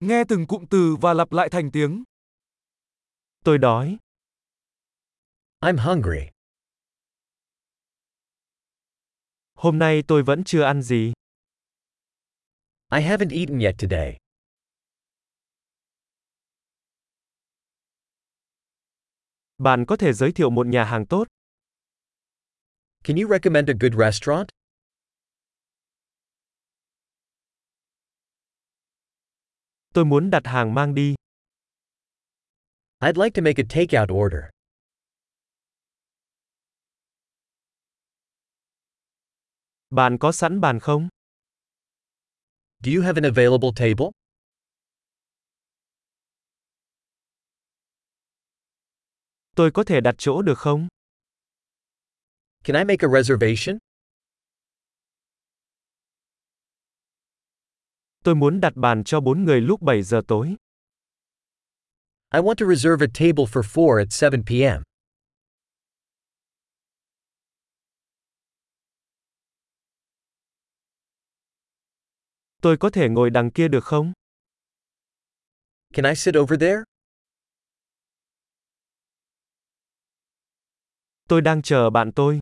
[0.00, 2.04] Nghe từng cụm từ và lặp lại thành tiếng.
[3.44, 3.98] Tôi đói.
[5.60, 6.30] I'm hungry.
[9.54, 11.12] Hôm nay tôi vẫn chưa ăn gì.
[12.92, 14.16] I haven't eaten yet today.
[19.58, 21.24] Bạn có thể giới thiệu một nhà hàng tốt.
[23.04, 24.48] Can you recommend a good restaurant?
[29.94, 31.14] Tôi muốn đặt hàng mang đi.
[33.00, 34.42] I'd like to make a takeout order.
[39.90, 41.08] Bạn có sẵn bàn không?
[42.84, 44.10] Do you have an available table?
[49.56, 50.88] Tôi có thể đặt chỗ được không?
[52.64, 53.78] Can I make a reservation?
[58.24, 60.56] Tôi muốn đặt bàn cho 4 người lúc 7 giờ tối.
[62.34, 64.82] I want to reserve a table for 4 at 7 p.m.
[72.62, 74.12] Tôi có thể ngồi đằng kia được không?
[75.94, 76.82] Can I sit over there?
[81.28, 82.40] Tôi đang chờ bạn tôi.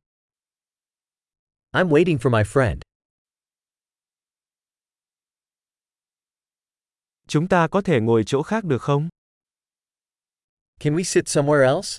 [1.73, 2.88] I'm waiting for my friend.
[7.29, 9.09] Chúng ta có thể ngồi chỗ khác được không?
[10.81, 11.99] Can we sit somewhere else?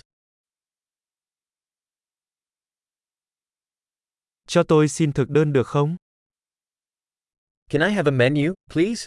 [4.46, 5.96] Cho tôi xin thực đơn được không?
[7.68, 9.06] Can I have a menu, please?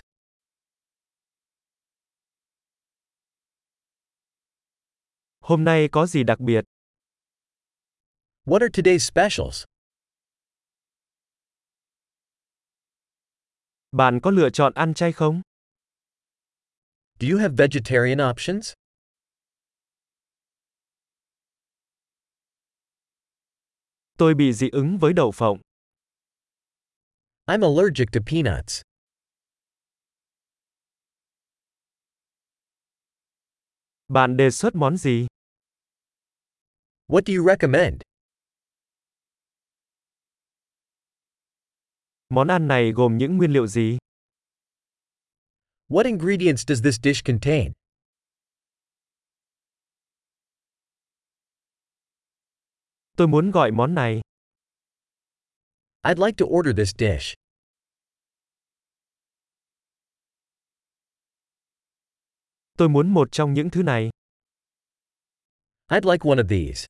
[5.40, 6.66] Hôm nay có gì đặc biệt?
[8.46, 9.64] What are today's specials?
[13.92, 15.42] Bạn có lựa chọn ăn chay không?
[17.20, 18.74] Do you have vegetarian options?
[24.18, 25.62] Tôi bị dị ứng với đậu phộng.
[27.46, 28.82] I'm allergic to peanuts.
[34.08, 35.28] Bạn đề xuất món gì?
[37.08, 38.02] What do you recommend?
[42.30, 43.98] Món ăn này gồm những nguyên liệu gì?
[45.90, 47.72] What ingredients does this dish contain?
[53.18, 54.22] Tôi muốn gọi món này.
[56.04, 57.34] I'd like to order this dish.
[62.78, 64.10] Tôi muốn một trong những thứ này.
[65.90, 66.88] I'd like one of these.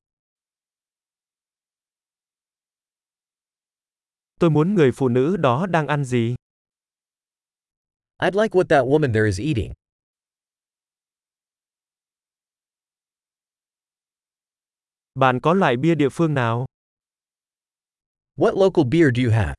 [4.40, 6.36] Tôi muốn người phụ nữ đó đang ăn gì?
[8.24, 9.74] I'd like what that woman there is eating.
[15.16, 16.66] Bạn có loại bia địa phương nào?
[18.36, 19.54] What local beer do you have?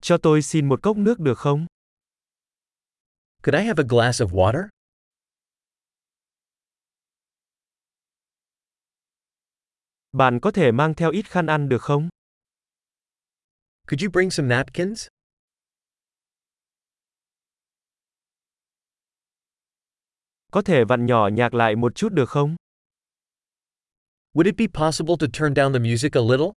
[0.00, 1.66] Cho tôi xin một cốc nước được không?
[3.42, 4.68] Could I have a glass of water?
[10.12, 12.08] Bạn có thể mang theo ít khăn ăn được không?
[13.88, 15.08] Could you bring some napkins?
[20.52, 22.56] Có thể vặn nhỏ nhạc lại một chút được không?
[24.34, 26.52] Would it be possible to turn down the music a little?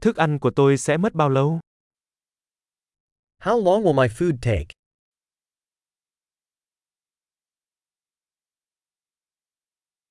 [0.00, 1.60] Thức ăn của tôi sẽ mất bao lâu?
[3.38, 4.81] How long will my food take?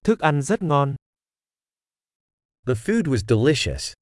[0.06, 0.96] Thức ăn rất ngon.
[2.66, 3.94] The food was delicious.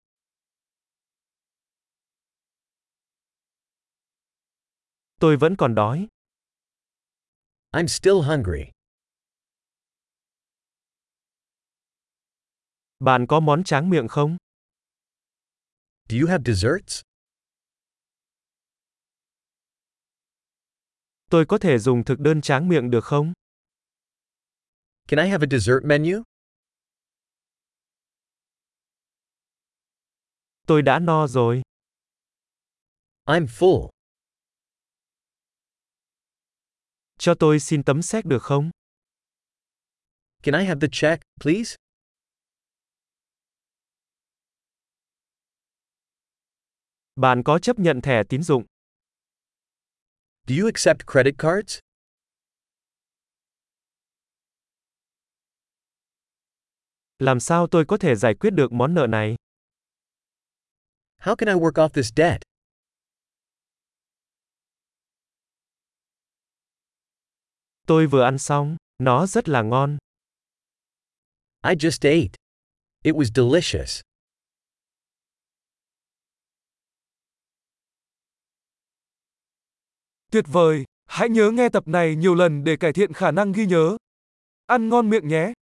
[5.19, 6.07] Tôi vẫn còn đói.
[7.71, 8.71] I'm still hungry.
[12.99, 14.37] Bạn có món tráng miệng không?
[16.09, 17.01] Do you have desserts?
[21.29, 23.33] Tôi có thể dùng thực đơn tráng miệng được không?
[25.09, 26.23] Can I have a dessert menu?
[30.67, 31.61] Tôi đã no rồi.
[33.25, 33.89] I'm full.
[37.17, 38.69] Cho tôi xin tấm séc được không?
[40.43, 41.75] Can I have the check, please?
[47.15, 48.65] Bạn có chấp nhận thẻ tín dụng?
[50.47, 51.79] Do you accept credit cards?
[57.19, 59.35] Làm sao tôi có thể giải quyết được món nợ này?
[61.17, 62.41] How can I work off this debt?
[67.87, 69.97] Tôi vừa ăn xong, nó rất là ngon.
[71.63, 72.37] I just ate.
[73.03, 74.01] It was delicious.
[80.31, 83.65] Tuyệt vời, hãy nhớ nghe tập này nhiều lần để cải thiện khả năng ghi
[83.65, 83.97] nhớ.
[84.65, 85.53] Ăn ngon miệng nhé.